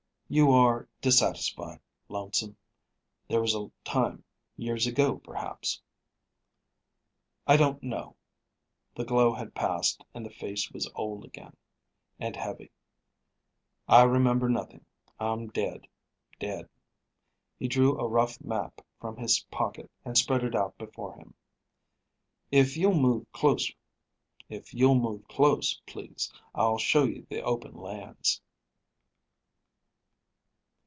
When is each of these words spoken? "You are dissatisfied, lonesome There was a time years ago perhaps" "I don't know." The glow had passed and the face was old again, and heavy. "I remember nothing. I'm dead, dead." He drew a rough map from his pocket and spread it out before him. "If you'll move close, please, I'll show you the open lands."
"You 0.33 0.49
are 0.51 0.87
dissatisfied, 1.01 1.81
lonesome 2.07 2.55
There 3.27 3.41
was 3.41 3.53
a 3.53 3.69
time 3.83 4.23
years 4.55 4.87
ago 4.87 5.17
perhaps" 5.17 5.81
"I 7.51 7.57
don't 7.57 7.83
know." 7.83 8.15
The 8.95 9.03
glow 9.03 9.33
had 9.33 9.53
passed 9.53 10.05
and 10.13 10.25
the 10.25 10.29
face 10.29 10.71
was 10.71 10.89
old 10.95 11.25
again, 11.25 11.57
and 12.17 12.37
heavy. 12.37 12.71
"I 13.89 14.03
remember 14.03 14.47
nothing. 14.47 14.85
I'm 15.19 15.49
dead, 15.49 15.85
dead." 16.39 16.69
He 17.59 17.67
drew 17.67 17.99
a 17.99 18.07
rough 18.07 18.39
map 18.39 18.79
from 19.01 19.17
his 19.17 19.41
pocket 19.51 19.91
and 20.05 20.17
spread 20.17 20.45
it 20.45 20.55
out 20.55 20.77
before 20.77 21.13
him. 21.13 21.33
"If 22.51 22.77
you'll 22.77 22.93
move 22.93 23.29
close, 23.33 23.73
please, 25.85 26.33
I'll 26.55 26.77
show 26.77 27.03
you 27.03 27.27
the 27.29 27.41
open 27.43 27.75
lands." 27.75 28.41